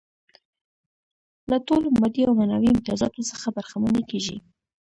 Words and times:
له 1.49 1.57
ټولو 1.67 1.87
مادي 1.99 2.21
او 2.25 2.33
معنوي 2.39 2.69
امتیازاتو 2.71 3.27
څخه 3.31 3.47
برخمنې 3.57 4.03
کيږي. 4.09 4.37